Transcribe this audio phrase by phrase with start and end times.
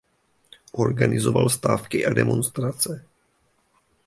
[0.71, 3.05] Organizoval stávky a demonstrace.